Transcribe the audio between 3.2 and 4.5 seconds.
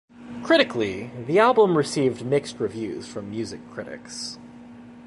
music critics.